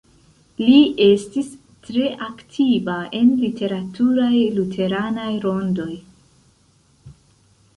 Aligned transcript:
Li 0.59 0.77
estis 1.07 1.51
tre 1.87 2.07
aktiva 2.27 2.95
en 3.19 3.29
literaturaj 3.43 4.33
luteranaj 4.57 5.29
rondoj. 5.45 5.91